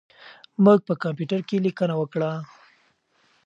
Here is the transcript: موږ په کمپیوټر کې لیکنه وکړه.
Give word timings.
موږ 0.63 0.79
په 0.87 0.93
کمپیوټر 1.03 1.41
کې 1.47 1.63
لیکنه 1.65 1.93
وکړه. 1.97 2.31